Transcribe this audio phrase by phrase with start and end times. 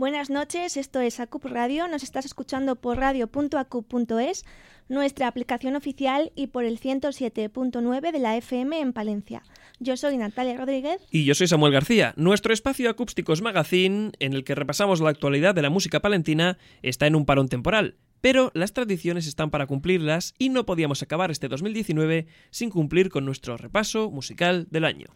[0.00, 4.46] Buenas noches, esto es ACUP Radio, nos estás escuchando por radio.acup.es,
[4.88, 9.42] nuestra aplicación oficial y por el 107.9 de la FM en Palencia.
[9.78, 11.02] Yo soy Natalia Rodríguez.
[11.10, 12.14] Y yo soy Samuel García.
[12.16, 17.06] Nuestro espacio Acústicos Magazine, en el que repasamos la actualidad de la música palentina, está
[17.06, 17.98] en un parón temporal.
[18.22, 23.26] Pero las tradiciones están para cumplirlas y no podíamos acabar este 2019 sin cumplir con
[23.26, 25.08] nuestro repaso musical del año.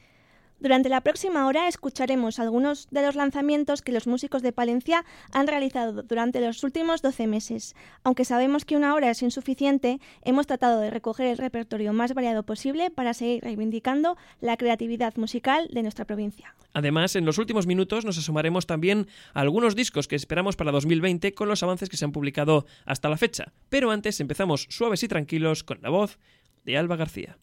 [0.64, 5.46] Durante la próxima hora escucharemos algunos de los lanzamientos que los músicos de Palencia han
[5.46, 7.76] realizado durante los últimos 12 meses.
[8.02, 12.44] Aunque sabemos que una hora es insuficiente, hemos tratado de recoger el repertorio más variado
[12.44, 16.54] posible para seguir reivindicando la creatividad musical de nuestra provincia.
[16.72, 21.34] Además, en los últimos minutos nos asomaremos también a algunos discos que esperamos para 2020
[21.34, 23.52] con los avances que se han publicado hasta la fecha.
[23.68, 26.18] Pero antes empezamos suaves y tranquilos con la voz
[26.64, 27.36] de Alba García.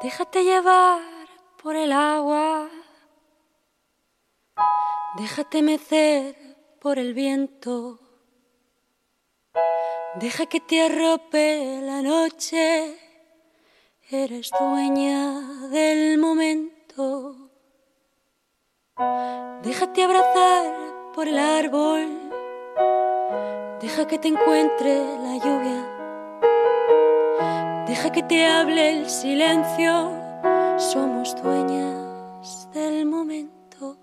[0.00, 1.17] Déjate llevar
[1.62, 2.68] por el agua.
[5.16, 6.36] Déjate mecer
[6.80, 7.98] por el viento.
[10.14, 12.96] Deja que te arrope la noche.
[14.10, 17.50] Eres dueña del momento.
[19.62, 22.08] Déjate abrazar por el árbol.
[23.80, 25.94] Deja que te encuentre la lluvia.
[27.86, 30.17] Deja que te hable el silencio
[30.78, 33.96] somos dueñas del momento.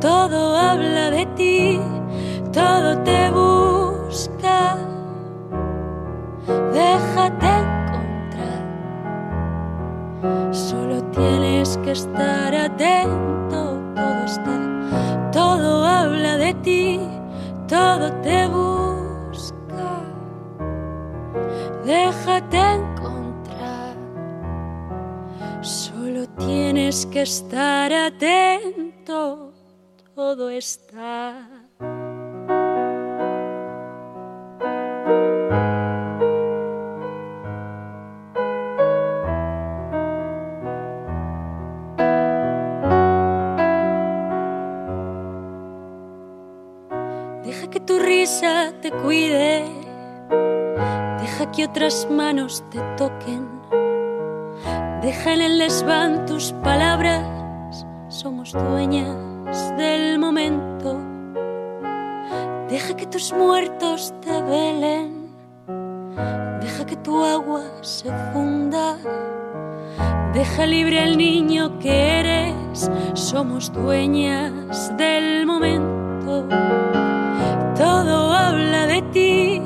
[0.00, 1.80] Todo habla de ti,
[2.52, 4.76] todo te busca.
[6.72, 8.64] Déjate encontrar,
[10.52, 13.78] solo tienes que estar atento.
[13.94, 17.00] Todo está, todo habla de ti,
[17.68, 20.02] todo te busca.
[21.84, 22.97] Déjate encontrar
[26.88, 29.52] Tienes que estar atento,
[30.14, 31.46] todo está.
[47.44, 49.66] Deja que tu risa te cuide,
[51.20, 53.58] deja que otras manos te toquen
[55.02, 60.98] Deja en el desván tus palabras, somos dueñas del momento.
[62.68, 65.36] Deja que tus muertos te velen,
[66.60, 68.96] deja que tu agua se funda.
[70.34, 76.48] Deja libre al niño que eres, somos dueñas del momento.
[77.76, 79.62] Todo habla de ti,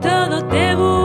[0.00, 1.01] todo te busca.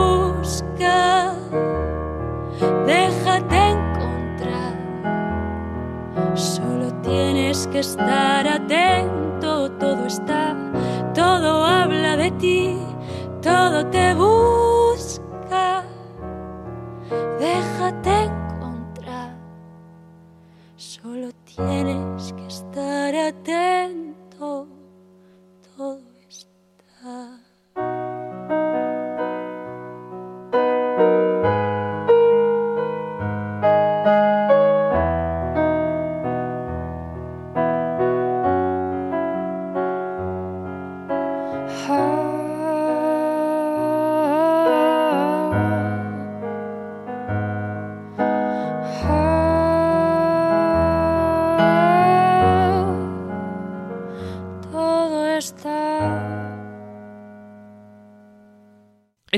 [7.78, 10.56] que estar atento, todo está,
[11.14, 12.76] todo habla de ti,
[13.40, 14.37] todo te busca.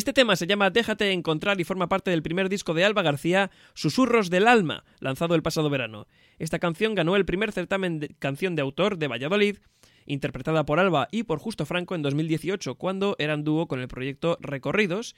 [0.00, 3.50] Este tema se llama Déjate encontrar y forma parte del primer disco de Alba García,
[3.75, 6.06] Susurros del Alma, lanzado el pasado verano.
[6.38, 9.59] Esta canción ganó el primer certamen de canción de autor de Valladolid,
[10.06, 14.38] interpretada por Alba y por Justo Franco en 2018, cuando eran dúo con el proyecto
[14.41, 15.15] Recorridos,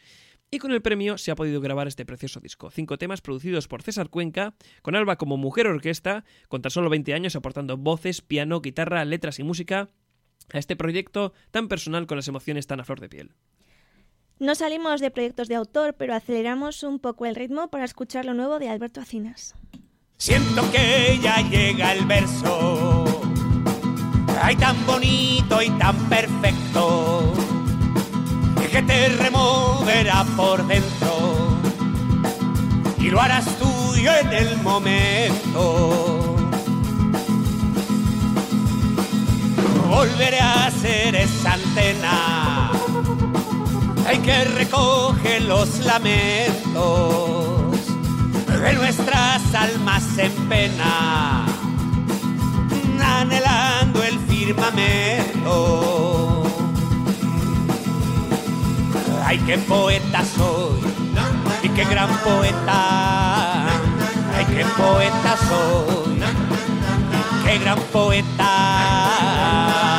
[0.50, 2.72] y con el premio se ha podido grabar este precioso disco.
[2.72, 7.14] Cinco temas producidos por César Cuenca, con Alba como mujer orquesta, con tan solo 20
[7.14, 9.91] años aportando voces, piano, guitarra, letras y música
[10.52, 13.31] a este proyecto tan personal con las emociones tan a flor de piel.
[14.42, 18.34] No salimos de proyectos de autor, pero aceleramos un poco el ritmo para escuchar lo
[18.34, 19.54] nuevo de Alberto Acinas.
[20.16, 23.04] Siento que ya llega el verso,
[24.42, 27.32] ay tan bonito y tan perfecto,
[28.68, 31.60] que te removerá por dentro
[32.98, 36.34] y lo harás tuyo en el momento.
[39.88, 42.81] Volveré a ser esa antena
[44.12, 47.73] hay que recoge los lamentos
[48.47, 51.47] de nuestras almas en pena,
[53.03, 56.43] anhelando el firmamento.
[59.25, 60.82] Ay, qué poeta soy
[61.62, 63.64] y qué gran poeta.
[64.37, 66.20] Ay, qué poeta soy y
[67.47, 69.91] qué gran poeta.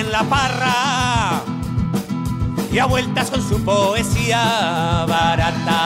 [0.00, 1.42] En la parra
[2.72, 5.78] y a vueltas con su poesía barata.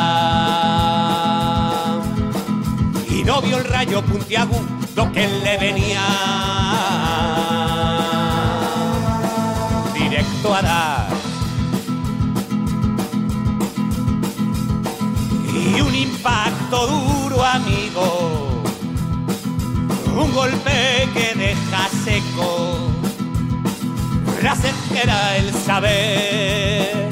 [3.11, 6.03] Y no vio el rayo puntiagudo que le venía
[9.95, 11.09] directo a dar.
[15.53, 18.63] Y un impacto duro, amigo,
[20.17, 22.86] un golpe que deja seco
[24.95, 27.09] era el saber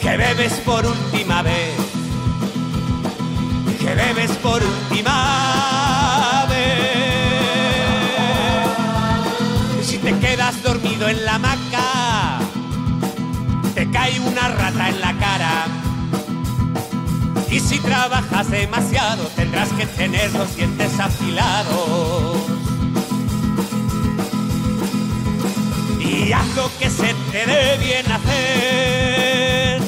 [0.00, 1.74] que bebes por última vez,
[3.80, 6.68] que bebes por última vez.
[9.84, 12.38] Si te quedas dormido en la hamaca,
[13.74, 15.66] te cae una rata en la cara.
[17.50, 22.49] Y si trabajas demasiado, tendrás que tener los dientes afilados.
[26.30, 29.82] Y haz lo que se te dé bien hacer.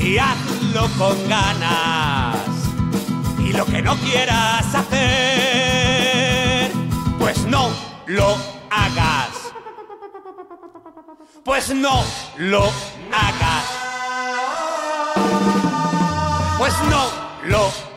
[0.00, 2.38] Y hazlo con ganas
[3.38, 5.10] y lo que no quieras hacer.
[7.18, 7.68] Pues no
[8.06, 8.38] lo
[8.70, 9.52] hagas.
[11.44, 12.02] Pues no
[12.38, 12.62] lo
[13.12, 13.64] hagas.
[16.56, 17.04] Pues no
[17.50, 17.95] lo hagas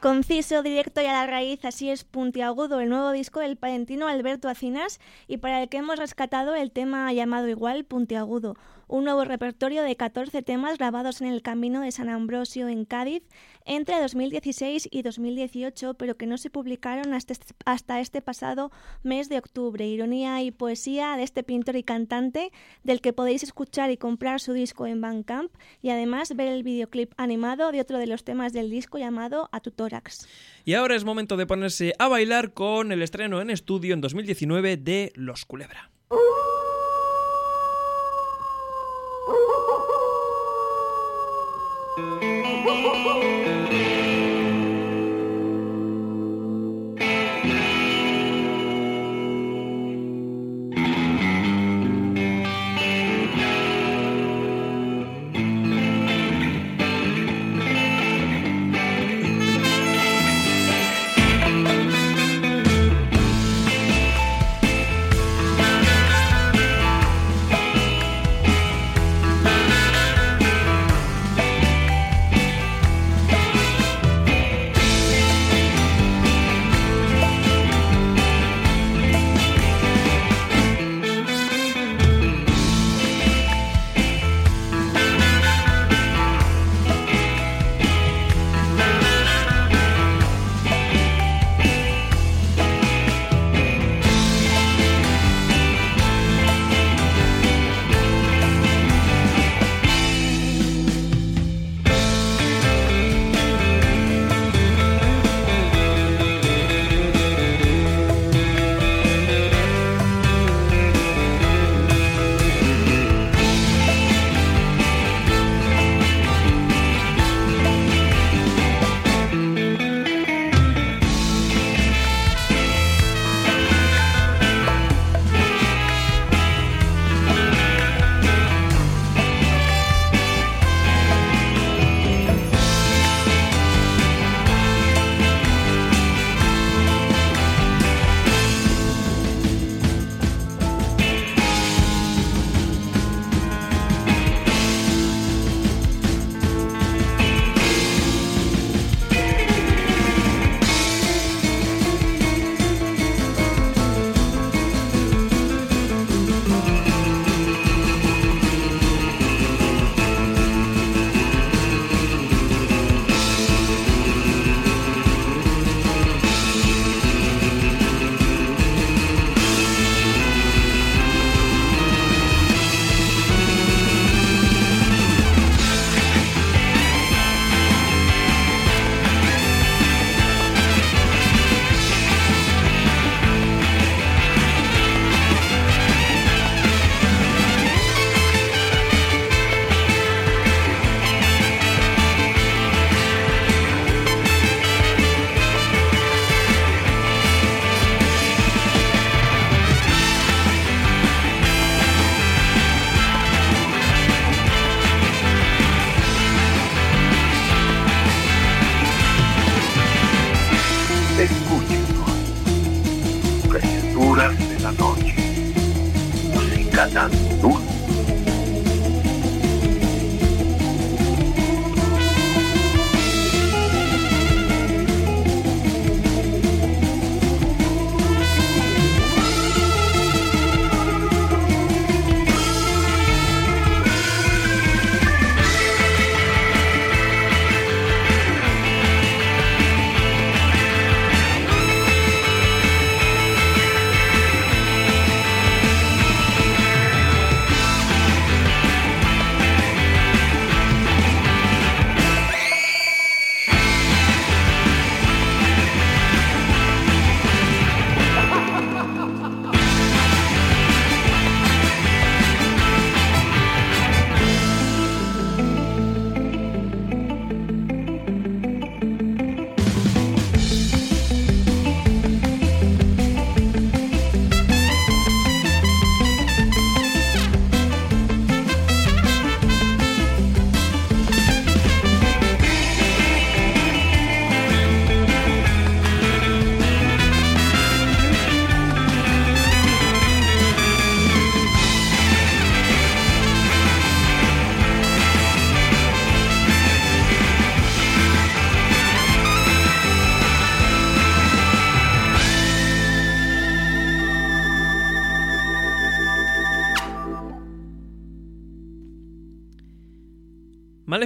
[0.00, 4.48] Conciso, directo y a la raíz, así es puntiagudo el nuevo disco del palentino Alberto
[4.48, 4.98] Acinas
[5.28, 8.56] y para el que hemos rescatado el tema llamado igual puntiagudo,
[8.88, 13.24] un nuevo repertorio de 14 temas grabados en el Camino de San Ambrosio en Cádiz
[13.64, 18.70] entre 2016 y 2018, pero que no se publicaron hasta este, hasta este pasado
[19.02, 19.86] mes de octubre.
[19.86, 22.52] Ironía y poesía de este pintor y cantante,
[22.84, 25.52] del que podéis escuchar y comprar su disco en Bandcamp
[25.82, 29.60] y además ver el videoclip animado de otro de los temas del disco llamado A
[29.60, 30.28] tu tórax.
[30.64, 34.76] Y ahora es momento de ponerse a bailar con el estreno en estudio en 2019
[34.76, 35.90] de Los Culebra.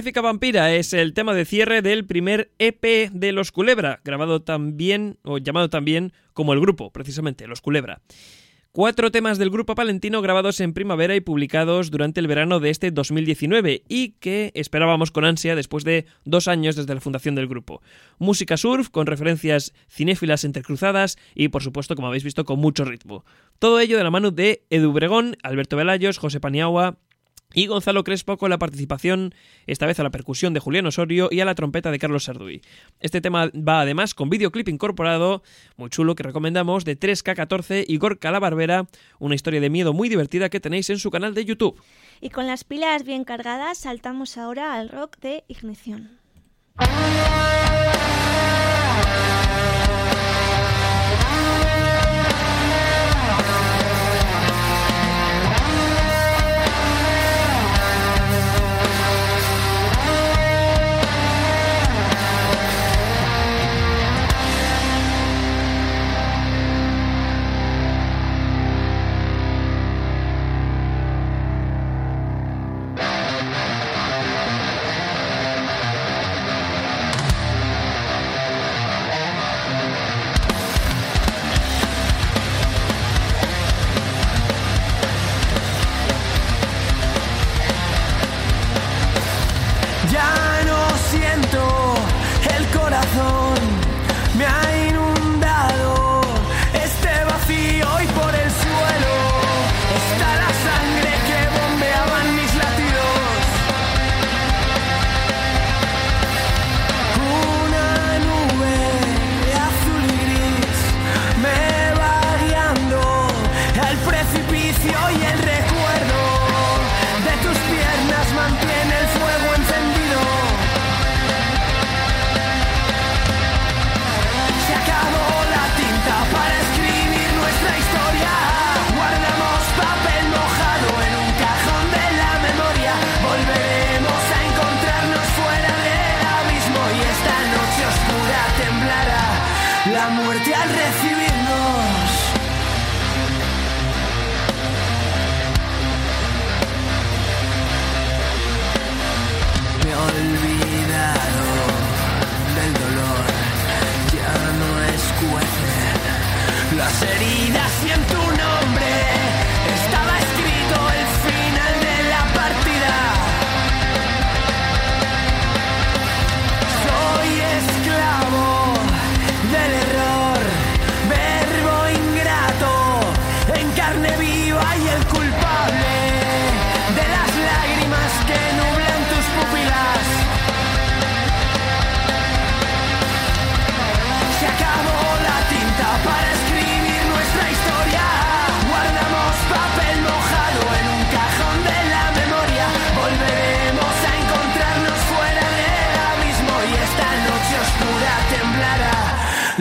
[0.05, 5.17] Maléfica Vampira es el tema de cierre del primer EP de Los Culebra, grabado también,
[5.23, 8.03] o llamado también como el grupo, precisamente, Los Culebra.
[8.71, 12.91] Cuatro temas del grupo palentino grabados en primavera y publicados durante el verano de este
[12.91, 17.81] 2019 y que esperábamos con ansia después de dos años desde la fundación del grupo.
[18.19, 23.25] Música surf con referencias cinéfilas entrecruzadas y por supuesto, como habéis visto, con mucho ritmo.
[23.57, 26.99] Todo ello de la mano de Edu Bregón, Alberto Velayos, José Paniagua,
[27.55, 29.33] y Gonzalo Crespo con la participación,
[29.65, 32.61] esta vez a la percusión de Julián Osorio y a la trompeta de Carlos Sarduy.
[32.99, 35.41] Este tema va además con videoclip incorporado,
[35.77, 38.87] muy chulo que recomendamos, de 3K14 y Gorka la Barbera,
[39.19, 41.81] una historia de miedo muy divertida que tenéis en su canal de YouTube.
[42.19, 46.19] Y con las pilas bien cargadas, saltamos ahora al rock de ignición.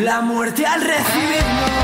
[0.04, 1.83] La muerte al recibirnos.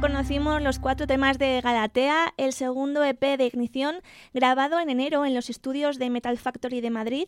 [0.00, 3.96] Conocimos los cuatro temas de Galatea, el segundo EP de Ignición,
[4.32, 7.26] grabado en enero en los estudios de Metal Factory de Madrid.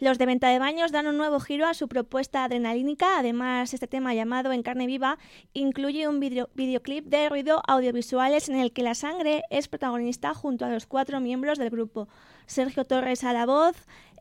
[0.00, 3.18] Los de Venta de Baños dan un nuevo giro a su propuesta adrenalínica.
[3.18, 5.18] Además, este tema llamado En carne viva
[5.52, 10.70] incluye un videoclip de ruido audiovisuales en el que la sangre es protagonista junto a
[10.70, 12.08] los cuatro miembros del grupo.
[12.46, 13.76] Sergio Torres a la voz,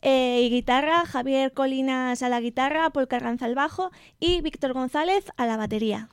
[0.06, 3.90] eh, y guitarra, Javier Colinas a la guitarra, Paul Carranza al bajo
[4.20, 6.10] y Víctor González a la batería.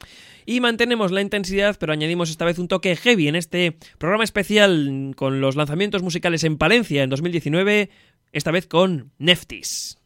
[0.50, 5.12] Y mantenemos la intensidad, pero añadimos esta vez un toque heavy en este programa especial
[5.14, 7.88] con los lanzamientos musicales en Palencia en 2019,
[8.32, 10.00] esta vez con Neftis.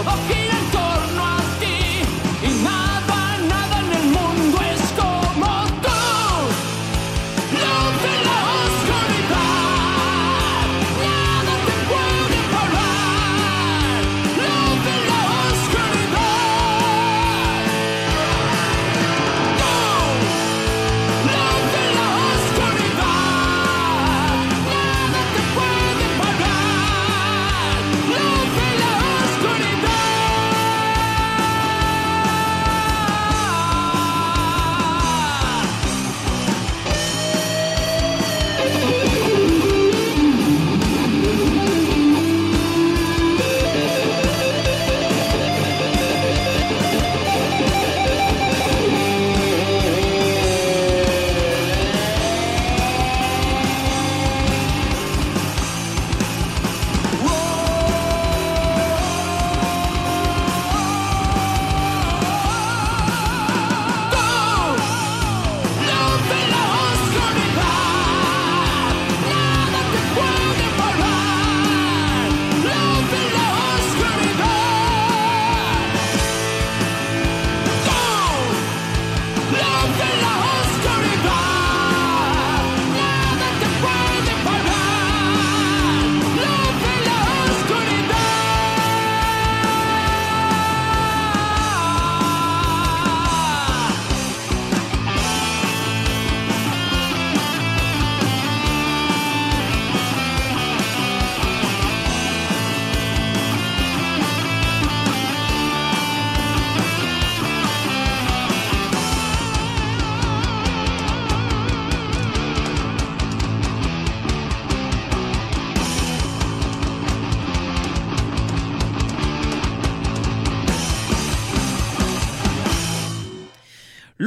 [0.00, 0.51] okay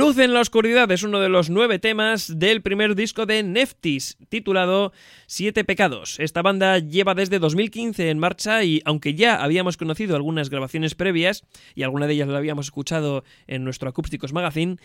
[0.05, 4.19] Luz en la oscuridad es uno de los nueve temas del primer disco de Neftis,
[4.29, 4.93] titulado
[5.25, 6.19] Siete Pecados.
[6.19, 11.43] Esta banda lleva desde 2015 en marcha y aunque ya habíamos conocido algunas grabaciones previas,
[11.73, 14.77] y alguna de ellas la habíamos escuchado en nuestro Acústicos Magazine,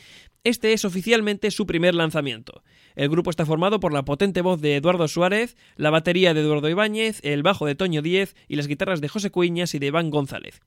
[0.42, 2.62] este es oficialmente su primer lanzamiento.
[2.96, 6.70] El grupo está formado por la potente voz de Eduardo Suárez, la batería de Eduardo
[6.70, 10.08] Ibáñez, el bajo de Toño Díez y las guitarras de José Cuiñas y de Iván
[10.08, 10.62] González.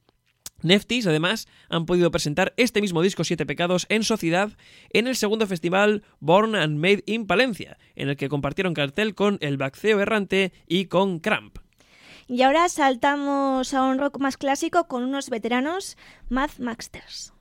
[0.63, 4.51] Neftis, además, han podido presentar este mismo disco Siete Pecados en Sociedad
[4.91, 9.37] en el segundo festival Born and Made in Palencia, en el que compartieron cartel con
[9.41, 11.57] El Bacceo Errante y con Cramp.
[12.27, 15.97] Y ahora saltamos a un rock más clásico con unos veteranos,
[16.29, 17.32] Mad Maxters.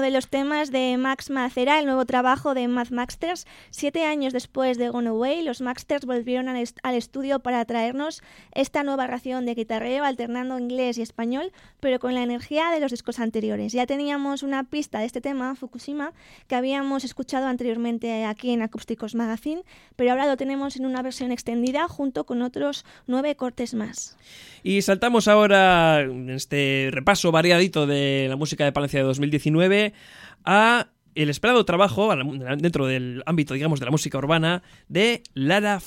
[0.00, 0.41] De los temas
[1.12, 3.46] Max Macera, el nuevo trabajo de Math Maxters.
[3.68, 8.22] Siete años después de Gone Away, los Maxters volvieron al, estudio para traernos
[8.54, 12.92] esta nueva ración de guitarreo alternando inglés y español, pero con la energía de los
[12.92, 13.74] discos anteriores.
[13.74, 16.14] Ya teníamos una pista de este tema, Fukushima,
[16.48, 19.64] que habíamos escuchado anteriormente aquí en Acústicos Magazine,
[19.96, 24.16] pero ahora lo tenemos en una versión extendida junto con otros nueve cortes más.
[24.62, 29.92] Y saltamos ahora este repaso variadito de la música de Palencia de 2019
[30.44, 32.14] a el esperado trabajo
[32.56, 35.80] dentro del ámbito, digamos, de la música urbana de Lara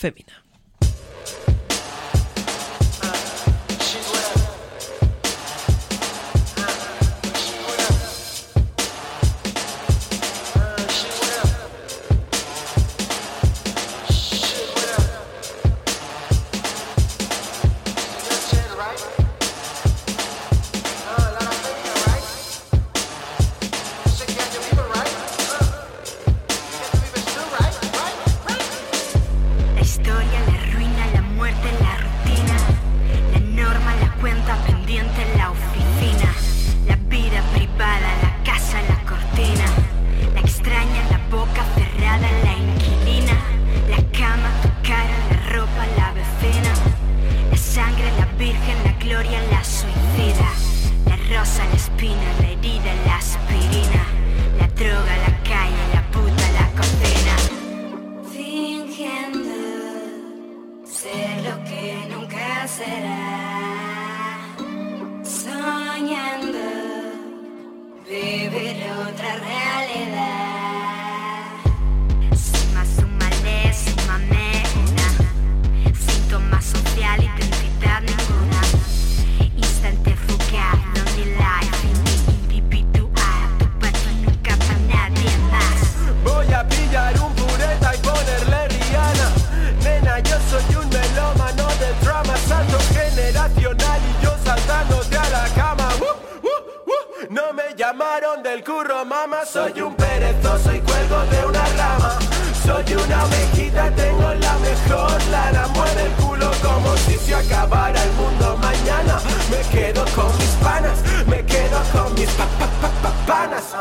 [110.16, 113.76] con mis panas, me quedo con mis pa, pa, pa, pa panas.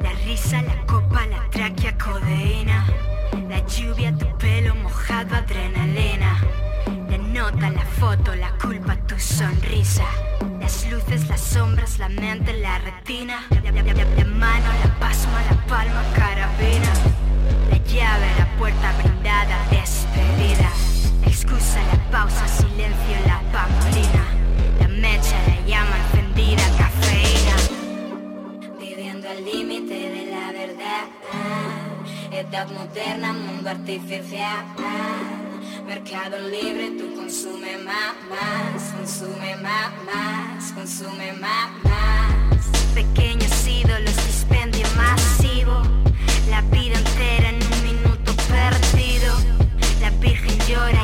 [0.00, 2.86] La risa, la copa, la tráquea, codeína.
[3.48, 6.38] La lluvia, tu pelo mojado, adrenalina.
[7.10, 10.06] La nota, la foto, la culpa, tu sonrisa.
[10.60, 13.42] Las luces, las sombras, la mente, la retina.
[13.50, 16.92] La, mano, la pasma, la palma, carabina.
[17.70, 20.70] La llave, la puerta brindada, despedida.
[21.22, 24.43] La excusa, la pausa, silencio, la pamolina
[25.04, 27.56] mecha la llama encendida, cafeína.
[28.80, 31.04] Viviendo al límite de la verdad.
[32.32, 34.64] Edad moderna, mundo artificial.
[35.86, 42.62] Mercado libre, tú consume más, más, consume más, más, consume más, más.
[42.94, 45.82] Pequeños ídolos, dispendio masivo.
[46.48, 49.32] La vida entera en un minuto perdido.
[50.00, 51.03] La virgen llora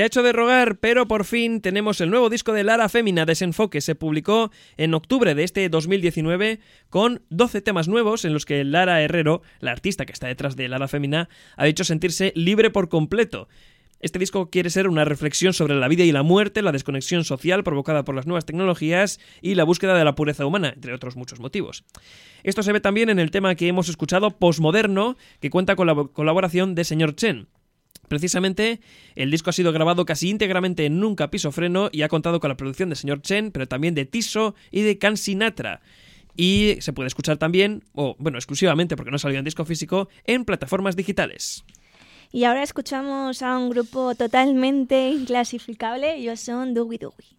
[0.00, 3.80] ha hecho de rogar, pero por fin tenemos el nuevo disco de Lara Fémina, Desenfoque.
[3.80, 6.58] Se publicó en octubre de este 2019
[6.90, 10.68] con 12 temas nuevos en los que Lara Herrero, la artista que está detrás de
[10.68, 13.48] Lara Fémina, ha dicho sentirse libre por completo.
[14.00, 17.64] Este disco quiere ser una reflexión sobre la vida y la muerte, la desconexión social
[17.64, 21.40] provocada por las nuevas tecnologías y la búsqueda de la pureza humana, entre otros muchos
[21.40, 21.84] motivos.
[22.42, 25.94] Esto se ve también en el tema que hemos escuchado, Postmoderno, que cuenta con la
[26.12, 27.48] colaboración de Señor Chen.
[28.08, 28.80] Precisamente,
[29.14, 32.56] el disco ha sido grabado casi íntegramente en un capisofreno y ha contado con la
[32.56, 35.80] producción de Señor Chen, pero también de Tiso y de Can Sinatra.
[36.36, 40.44] Y se puede escuchar también, o bueno, exclusivamente porque no salió en disco físico, en
[40.44, 41.64] plataformas digitales.
[42.32, 47.36] Y ahora escuchamos a un grupo totalmente inclasificable, ellos son Doogie Doogie.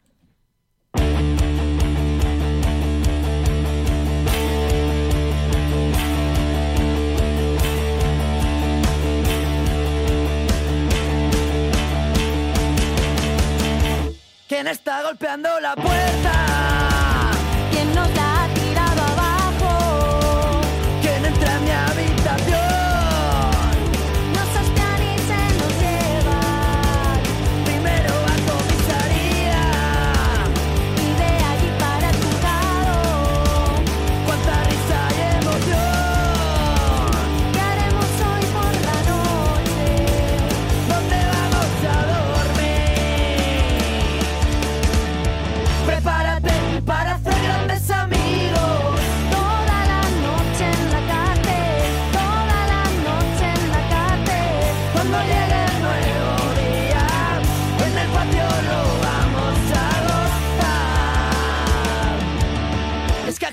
[14.48, 16.47] ¿Quién está golpeando la puerta?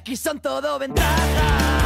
[0.04, 1.83] Aquí son todo ventajas.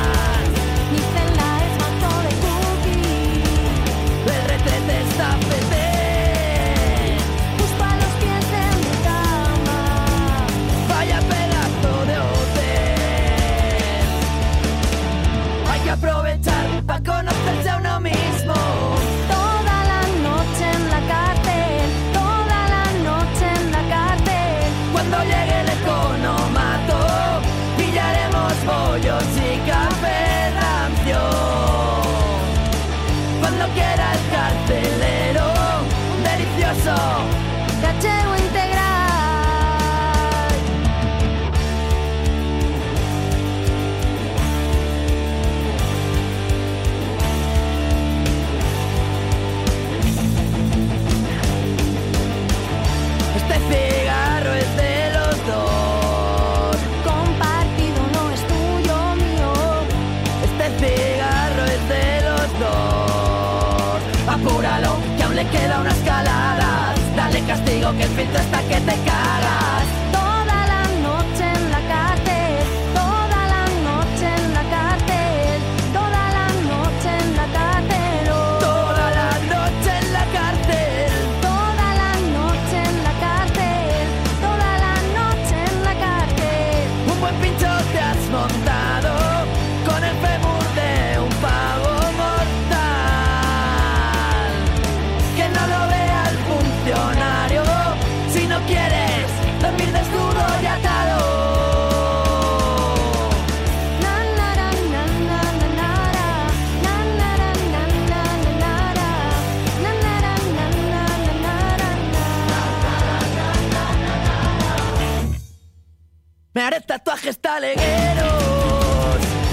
[116.58, 117.84] Me haré tatuajes talegueros.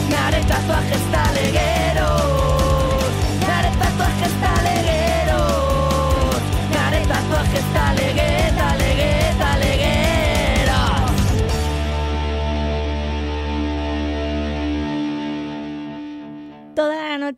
[0.10, 2.15] Me haré tatuajes talegueros.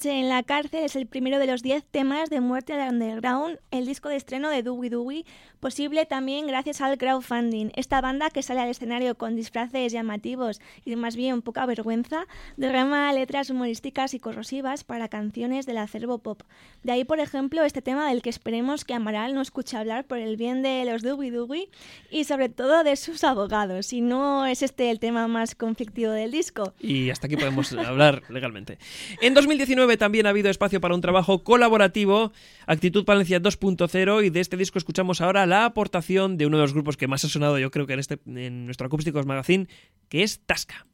[0.06, 3.86] En la cárcel es el primero de los 10 temas de Muerte al Underground, el
[3.86, 5.26] disco de estreno de Dewey Dewey,
[5.60, 7.72] posible también gracias al crowdfunding.
[7.76, 13.12] Esta banda que sale al escenario con disfraces llamativos y más bien poca vergüenza, derrama
[13.14, 16.44] letras humorísticas y corrosivas para canciones del acervo pop.
[16.84, 20.20] De ahí, por ejemplo, este tema del que esperemos que Amaral no escuche hablar por
[20.20, 21.70] el bien de los Dewey Dewey
[22.12, 26.32] y sobre todo de sus abogados, si no es este el tema más conflictivo del
[26.32, 26.74] disco.
[26.80, 28.78] Y hasta aquí podemos hablar legalmente.
[29.22, 32.34] En 2019 también ha habido espacio para un trabajo colaborativo,
[32.66, 36.74] Actitud Palencia 2.0, y de este disco escuchamos ahora la aportación de uno de los
[36.74, 39.68] grupos que más ha sonado, yo creo que en, este, en nuestro Acústicos Magazine,
[40.10, 40.86] que es Tasca.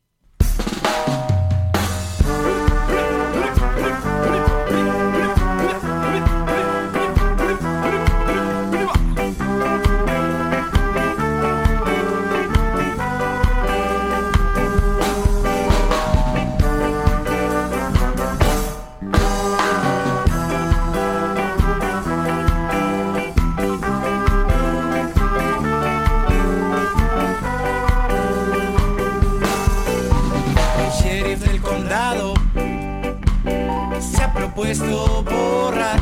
[34.79, 35.99] Borrar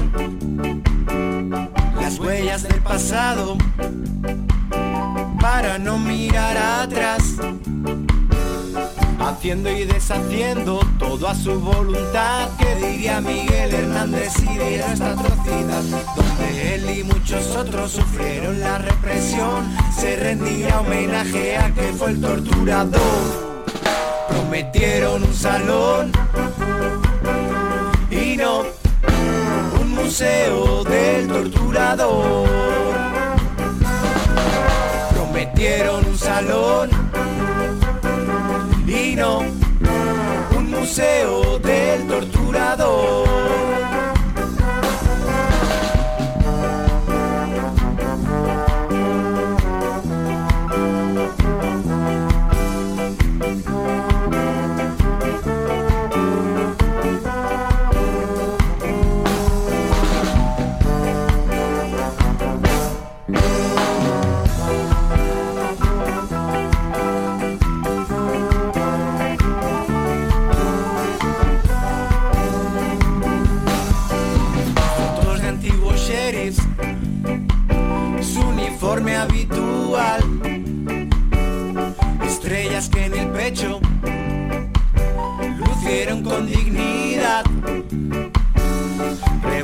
[2.00, 3.58] las huellas del pasado
[5.42, 7.36] para no mirar atrás,
[9.20, 12.50] haciendo y deshaciendo todo a su voluntad.
[12.58, 15.84] Que diría Miguel Hernández si viera esta atrocidad,
[16.16, 22.22] donde él y muchos otros sufrieron la represión, se rendía homenaje a que fue el
[22.22, 23.52] torturador
[24.30, 26.12] prometieron un salón
[28.40, 32.48] un museo del torturador.
[35.14, 36.90] Prometieron un salón
[38.88, 39.40] y no
[40.56, 43.28] un museo del torturador.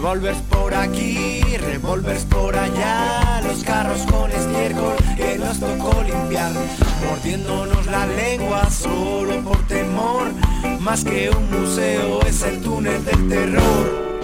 [0.08, 6.54] Revolvers por aquí, revolvers por allá, los carros con estiércol que nos tocó limpiar,
[7.06, 10.32] mordiéndonos la lengua solo por temor,
[10.80, 14.22] más que un museo es el túnel del terror.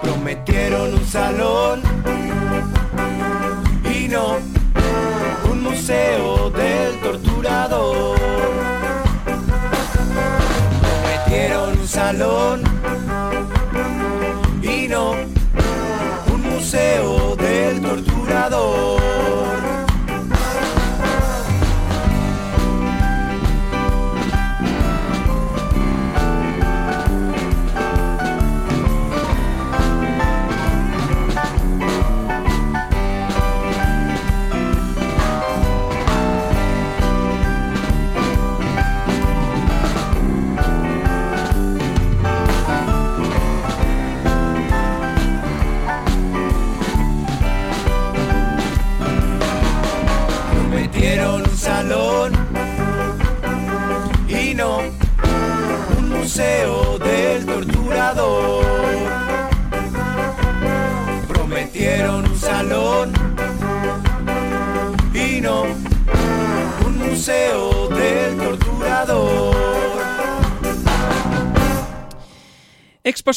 [0.00, 1.82] Prometieron un salón
[3.94, 4.38] y no
[5.50, 8.18] un museo del torturador.
[11.80, 12.79] un salón
[16.70, 19.39] museo del torturador.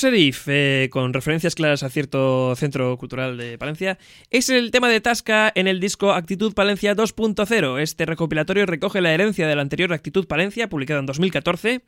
[0.04, 3.98] Exposerif, eh, con referencias claras a cierto centro cultural de Palencia,
[4.32, 7.80] es el tema de Tasca en el disco Actitud Palencia 2.0.
[7.80, 11.84] Este recopilatorio recoge la herencia de la anterior Actitud Palencia, publicada en 2014,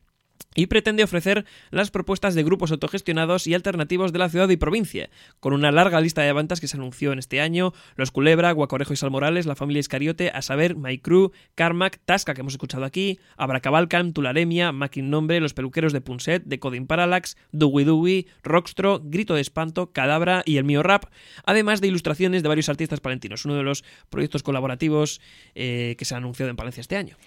[0.56, 5.10] y pretende ofrecer las propuestas de grupos autogestionados y alternativos de la ciudad y provincia,
[5.40, 8.94] con una larga lista de bandas que se anunció en este año, Los Culebra, Guacorejo
[8.94, 13.20] y Salmorales, La Familia Iscariote, a saber, My Crew, Carmack, Tasca, que hemos escuchado aquí,
[13.38, 19.42] Abracabalcan, Tularemia, Mackin Nombre, Los Peluqueros de Punset, Decoding Parallax, Dewey Dewey, Rockstro, Grito de
[19.42, 21.06] Espanto, Cadabra y El Mío Rap,
[21.46, 25.20] además de ilustraciones de varios artistas palentinos, uno de los proyectos colaborativos
[25.54, 27.18] eh, que se ha anunciado en Palencia este año.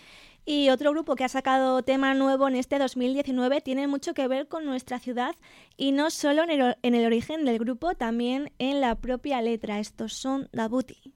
[0.50, 4.48] Y otro grupo que ha sacado tema nuevo en este 2019 tiene mucho que ver
[4.48, 5.34] con nuestra ciudad
[5.76, 9.78] y no solo en el, en el origen del grupo, también en la propia letra.
[9.78, 11.12] Estos son Dabuti.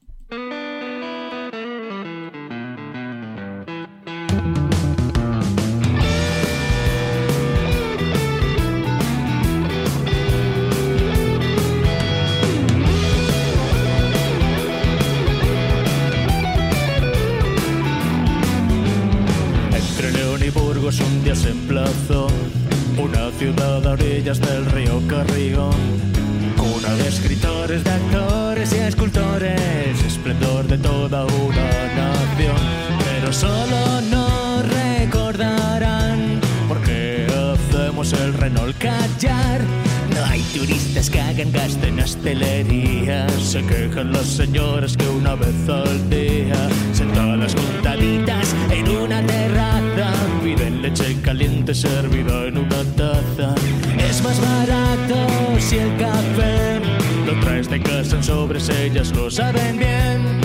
[58.63, 60.43] Sobres, ellas lo saben bien.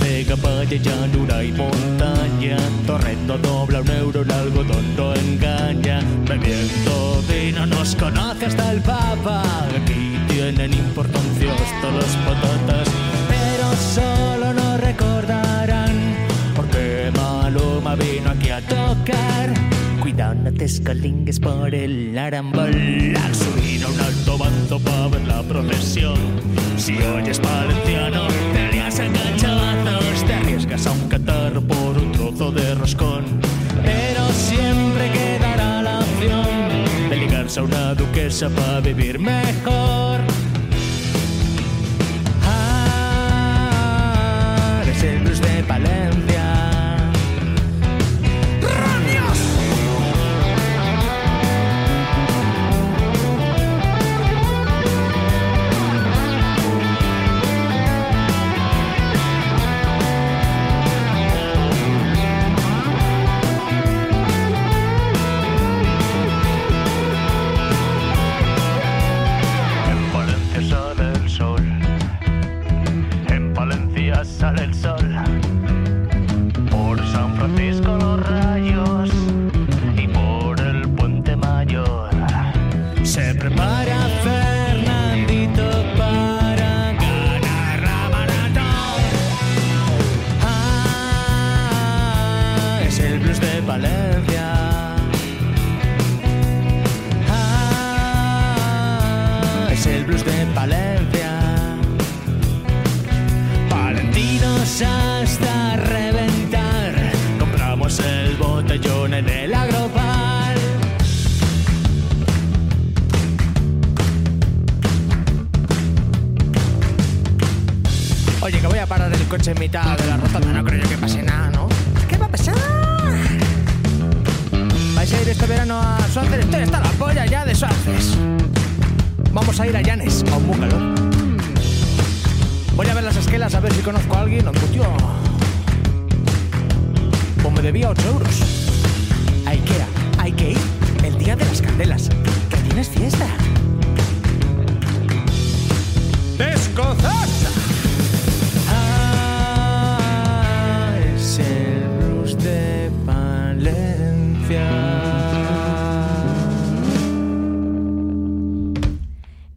[0.00, 2.58] Vega, valle, llanura y montaña.
[2.86, 6.00] Torrendo dobla un euro, el algodón no engaña.
[6.26, 9.57] Bebiendo vino nos conoce hasta el papa.
[20.68, 22.70] Escalingues por el arambol.
[23.32, 26.18] Subir a un alto bando para ver la procesión.
[26.76, 30.26] Si oyes valenciano, te lias enganchados.
[30.26, 33.24] Te arriesgas a un catarro por un trozo de roscón.
[33.82, 36.46] Pero siempre quedará la opción
[37.08, 40.20] de ligarse a una duquesa para vivir mejor.
[42.44, 43.72] Ah,
[44.86, 46.17] es el blues de Palencia.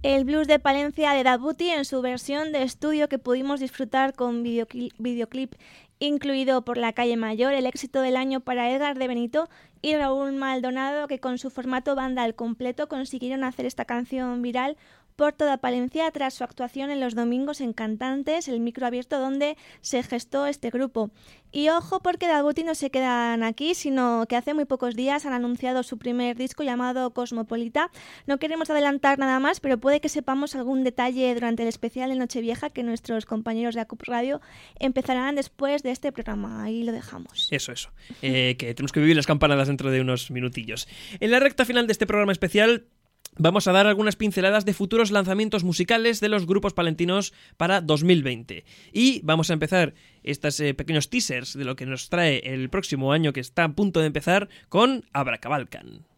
[0.04, 4.44] El blues de Palencia de Dabuti en su versión de estudio que pudimos disfrutar con
[4.44, 5.54] videocli- videoclip
[6.00, 9.48] incluido por la calle Mayor, el éxito del año para Edgar de Benito
[9.84, 14.76] y Raúl Maldonado que con su formato banda al completo consiguieron hacer esta canción viral
[15.22, 19.56] por toda Palencia tras su actuación en los domingos en Cantantes, el micro abierto donde
[19.82, 21.12] se gestó este grupo.
[21.52, 25.34] Y ojo porque Dabuti no se quedan aquí, sino que hace muy pocos días han
[25.34, 27.92] anunciado su primer disco llamado Cosmopolita.
[28.26, 32.16] No queremos adelantar nada más, pero puede que sepamos algún detalle durante el especial de
[32.16, 34.42] Nochevieja que nuestros compañeros de ACUP Radio
[34.80, 36.64] empezarán después de este programa.
[36.64, 37.48] Ahí lo dejamos.
[37.52, 37.92] Eso, eso.
[38.24, 40.88] Eh, que tenemos que vivir las campanadas dentro de unos minutillos.
[41.20, 42.88] En la recta final de este programa especial
[43.38, 48.66] vamos a dar algunas pinceladas de futuros lanzamientos musicales de los grupos palentinos para 2020.
[48.94, 53.12] Y vamos a empezar estos eh, pequeños teasers de lo que nos trae el próximo
[53.12, 56.11] año que está a punto de empezar con Abracabalcan.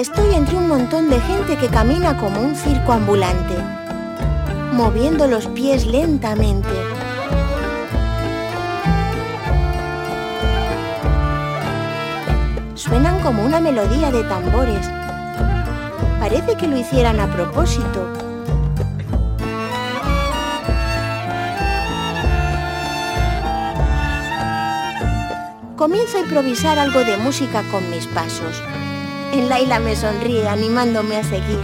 [0.00, 3.54] Estoy entre un montón de gente que camina como un circo ambulante,
[4.72, 6.70] moviendo los pies lentamente.
[12.72, 14.88] Suenan como una melodía de tambores.
[16.18, 18.08] Parece que lo hicieran a propósito.
[25.76, 28.62] Comienzo a improvisar algo de música con mis pasos.
[29.32, 31.60] En Laila me sonríe animándome a seguir.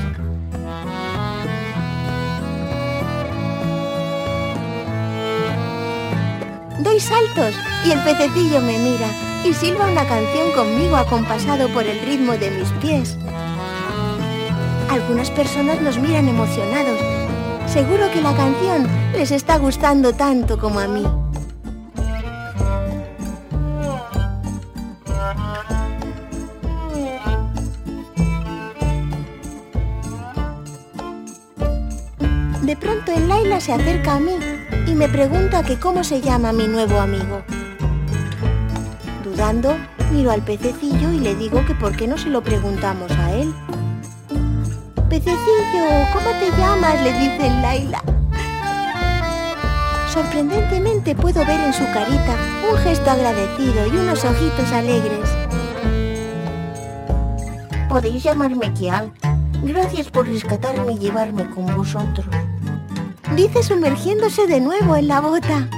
[6.78, 7.54] Doy saltos
[7.84, 9.08] y el pececillo me mira
[9.44, 13.16] y silba una canción conmigo acompasado por el ritmo de mis pies.
[14.88, 17.00] Algunas personas nos miran emocionados.
[17.66, 21.04] Seguro que la canción les está gustando tanto como a mí.
[33.66, 34.36] Se acerca a mí
[34.86, 37.42] y me pregunta que cómo se llama mi nuevo amigo.
[39.24, 39.76] Dudando,
[40.12, 43.52] miro al pececillo y le digo que por qué no se lo preguntamos a él.
[45.08, 47.02] Pececillo, ¿cómo te llamas?
[47.02, 48.04] le dice Laila.
[50.12, 52.36] Sorprendentemente puedo ver en su carita
[52.70, 55.28] un gesto agradecido y unos ojitos alegres.
[57.88, 59.10] Podéis llamarme Kial.
[59.64, 62.26] Gracias por rescatarme y llevarme con vosotros.
[63.36, 65.68] Dice sumergiéndose de nuevo en la bota.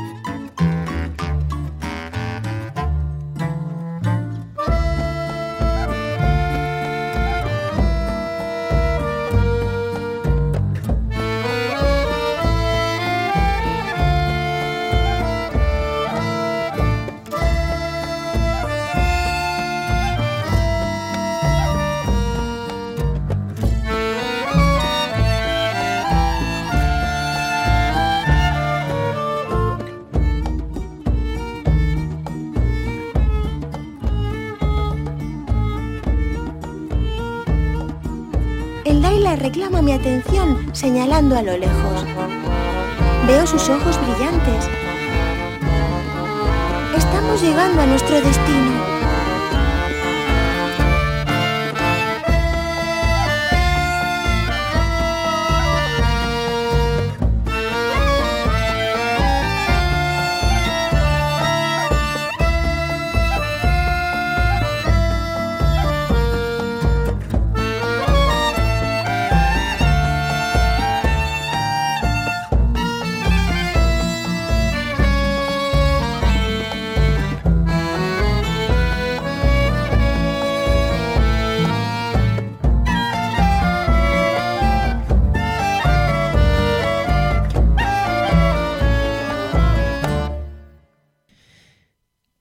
[39.49, 42.05] Reclama mi atención señalando a lo lejos.
[43.27, 44.69] Veo sus ojos brillantes.
[46.95, 48.98] Estamos llegando a nuestro destino.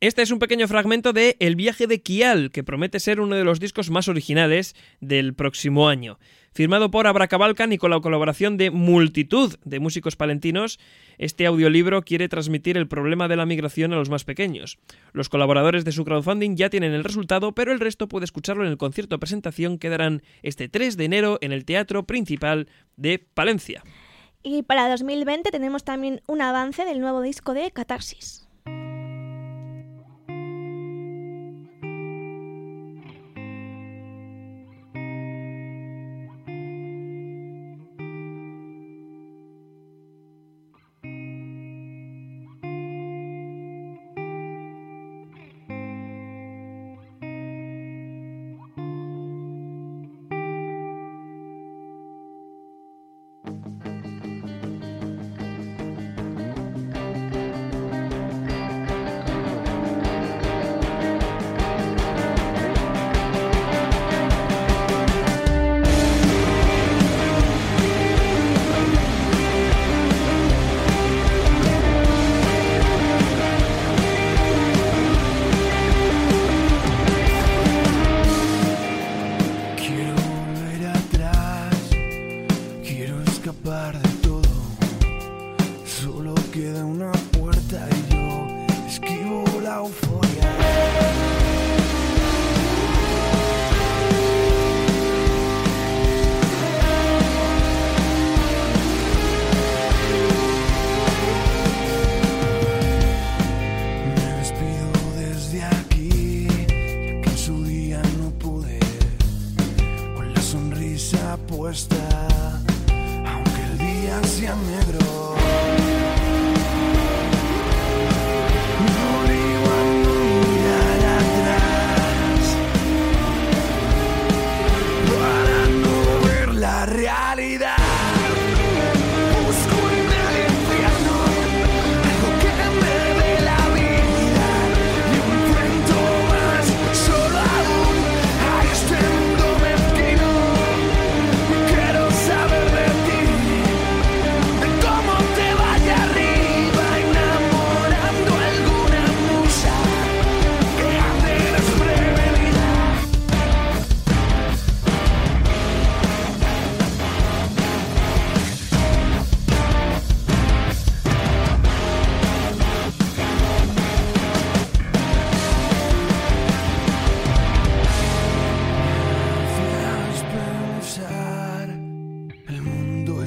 [0.07, 3.43] Este es un pequeño fragmento de El viaje de Kial, que promete ser uno de
[3.43, 6.17] los discos más originales del próximo año.
[6.53, 10.79] Firmado por Abracabalcan y con la colaboración de multitud de músicos palentinos,
[11.17, 14.79] este audiolibro quiere transmitir el problema de la migración a los más pequeños.
[15.11, 18.71] Los colaboradores de su crowdfunding ya tienen el resultado, pero el resto puede escucharlo en
[18.71, 23.83] el concierto presentación que darán este 3 de enero en el Teatro Principal de Palencia.
[24.41, 28.46] Y para 2020 tenemos también un avance del nuevo disco de Catarsis.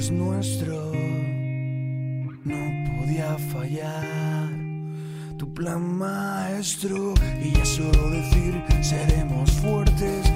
[0.01, 0.91] Es nuestro.
[2.43, 4.49] No podía fallar.
[5.37, 10.30] Tu plan maestro y ya solo decir seremos fuertes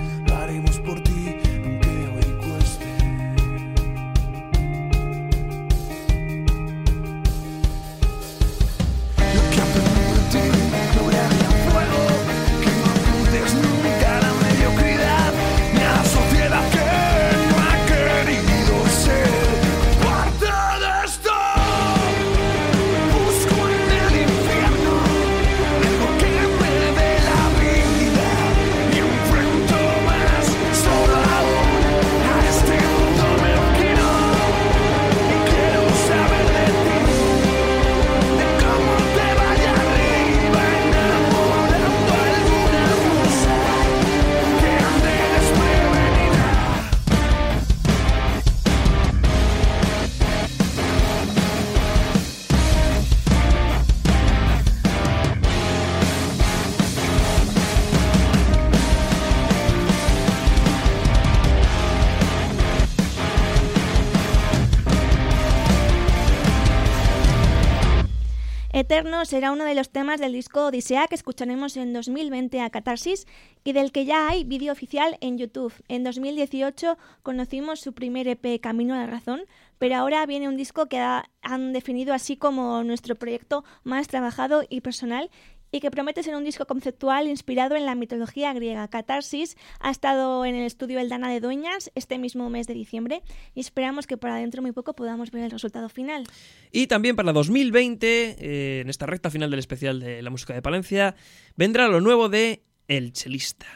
[68.85, 73.25] Eterno será uno de los temas del disco Odisea que escucharemos en 2020 a Catarsis
[73.63, 75.73] y del que ya hay vídeo oficial en YouTube.
[75.87, 79.41] En 2018 conocimos su primer EP Camino a la Razón,
[79.79, 84.81] pero ahora viene un disco que han definido así como nuestro proyecto más trabajado y
[84.81, 85.31] personal
[85.75, 88.87] y que promete ser un disco conceptual inspirado en la mitología griega.
[88.87, 93.21] Catarsis ha estado en el estudio Eldana de Dueñas este mismo mes de diciembre
[93.53, 96.23] y esperamos que para dentro muy poco podamos ver el resultado final.
[96.71, 100.61] Y también para 2020, eh, en esta recta final del especial de la música de
[100.61, 101.13] Palencia,
[101.57, 103.67] vendrá lo nuevo de El Chelista.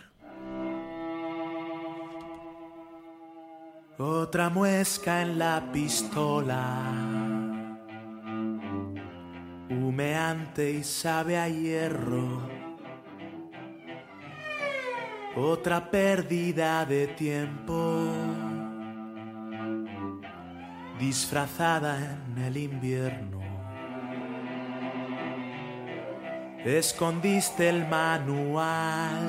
[3.98, 7.09] Otra muesca en la pistola
[10.00, 12.42] humeante y sabe a hierro.
[15.36, 18.08] Otra pérdida de tiempo,
[20.98, 23.40] disfrazada en el invierno.
[26.64, 29.26] Escondiste el manual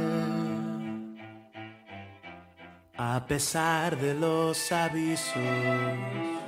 [2.96, 6.39] a pesar de los avisos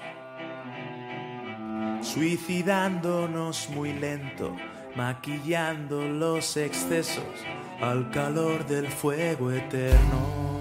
[2.12, 4.54] suicidándonos muy lento,
[4.94, 7.24] maquillando los excesos
[7.80, 10.51] al calor del fuego eterno.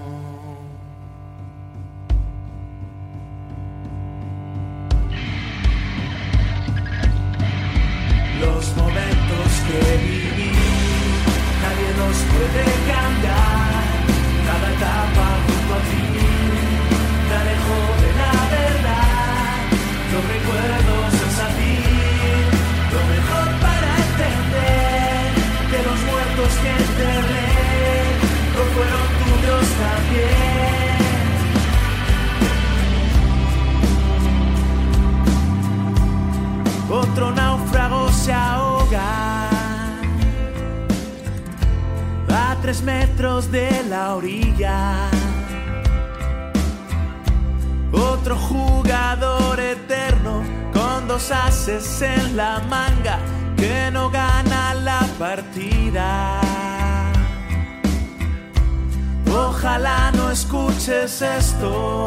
[60.32, 62.06] Escuches esto.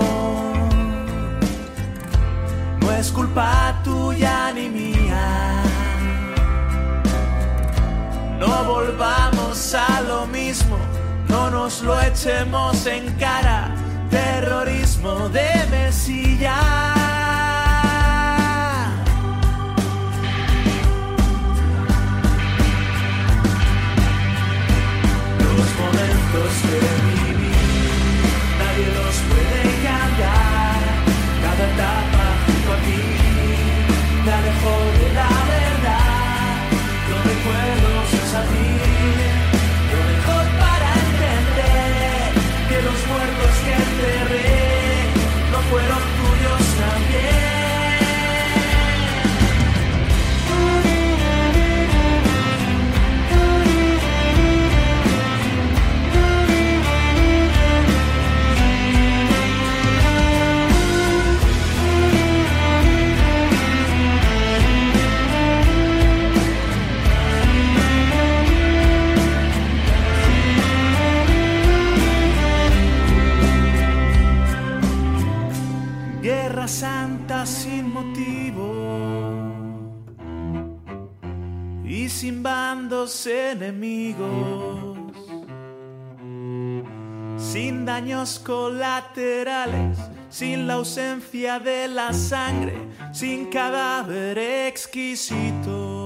[2.81, 5.61] No es culpa tuya ni mía.
[8.39, 10.77] No volvamos a lo mismo,
[11.29, 13.69] no nos lo echemos en cara.
[14.09, 16.57] Terrorismo de mesilla.
[25.39, 26.94] Los momentos que
[83.05, 84.97] bandos enemigos,
[87.37, 89.99] sin daños colaterales,
[90.29, 92.75] sin la ausencia de la sangre,
[93.11, 96.01] sin cadáver exquisito.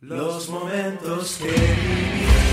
[0.00, 2.43] Los momentos que viví,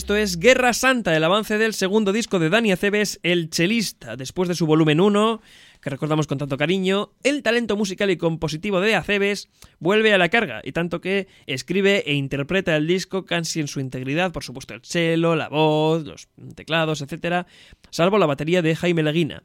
[0.00, 4.16] Esto es Guerra Santa, el avance del segundo disco de Dani Aceves, El Chelista.
[4.16, 5.42] Después de su volumen 1,
[5.82, 10.30] que recordamos con tanto cariño, el talento musical y compositivo de Aceves vuelve a la
[10.30, 14.72] carga, y tanto que escribe e interpreta el disco casi en su integridad, por supuesto
[14.72, 17.46] el cello, la voz, los teclados, etc.,
[17.90, 19.42] salvo la batería de Jaime Leguina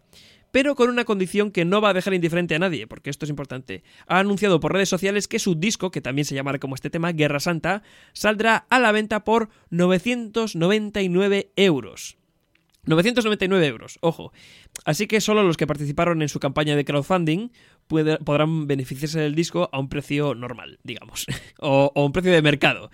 [0.55, 3.29] pero con una condición que no va a dejar indiferente a nadie, porque esto es
[3.29, 3.83] importante.
[4.07, 7.11] Ha anunciado por redes sociales que su disco, que también se llamará como este tema,
[7.11, 7.83] Guerra Santa,
[8.13, 12.15] saldrá a la venta por 999 euros.
[12.85, 14.31] 999 euros, ojo.
[14.85, 17.49] Así que solo los que participaron en su campaña de crowdfunding
[17.87, 21.25] podrán beneficiarse del disco a un precio normal, digamos,
[21.59, 22.91] o, o un precio de mercado.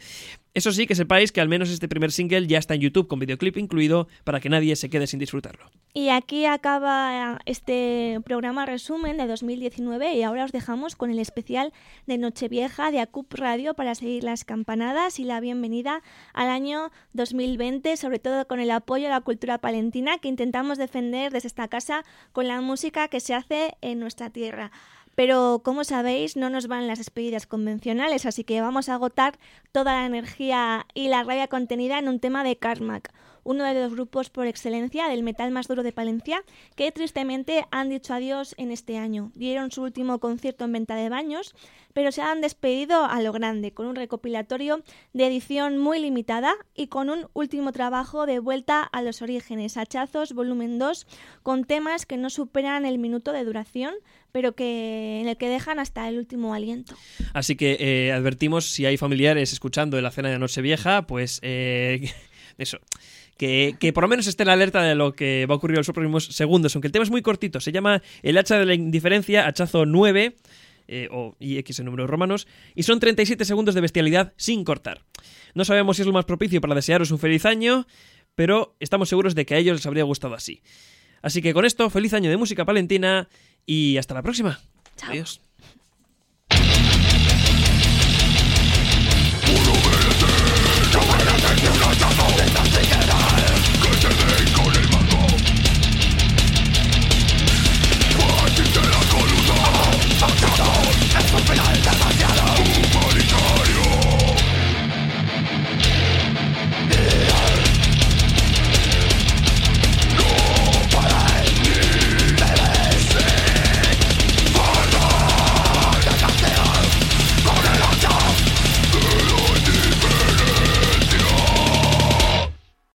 [0.54, 3.20] Eso sí, que sepáis que al menos este primer single ya está en YouTube con
[3.20, 5.72] videoclip incluido para que nadie se quede sin disfrutarlo.
[5.94, 11.72] Y aquí acaba este programa resumen de 2019 y ahora os dejamos con el especial
[12.06, 16.02] de Nochevieja de ACUP Radio para seguir las campanadas y la bienvenida
[16.34, 21.32] al año 2020, sobre todo con el apoyo a la cultura palentina que intentamos defender
[21.32, 24.72] desde esta casa con la música que se hace en nuestra tierra.
[25.16, 29.38] Pero como sabéis, no nos van las despedidas convencionales, así que vamos a agotar
[29.72, 33.14] toda la energía y la rabia contenida en un tema de Carmack,
[33.44, 36.44] uno de los grupos por excelencia del metal más duro de Palencia,
[36.76, 39.32] que tristemente han dicho adiós en este año.
[39.36, 41.56] Dieron su último concierto en venta de baños,
[41.94, 44.84] pero se han despedido a lo grande, con un recopilatorio
[45.14, 50.34] de edición muy limitada y con un último trabajo de vuelta a los orígenes, Hachazos
[50.34, 51.08] volumen 2,
[51.44, 53.94] con temas que no superan el minuto de duración,
[54.32, 56.96] pero que en el que dejan hasta el último aliento.
[57.34, 62.12] Así que eh, advertimos si hay familiares escuchando en la cena de Nochevieja, pues eh,
[62.58, 62.80] eso.
[63.38, 65.80] Que, que, por lo menos esté en alerta de lo que va a ocurrir en
[65.80, 67.60] los próximos segundos, aunque el tema es muy cortito.
[67.60, 70.36] Se llama El hacha de la indiferencia, hachazo 9,
[70.88, 75.02] eh, o IX en números romanos, y son 37 segundos de bestialidad sin cortar.
[75.54, 77.88] No sabemos si es lo más propicio para desearos un feliz año,
[78.36, 80.62] pero estamos seguros de que a ellos les habría gustado así.
[81.22, 83.30] Así que con esto, feliz año de música palentina
[83.66, 84.60] y hasta la próxima.
[84.98, 85.12] Chao.
[85.12, 85.42] Adiós.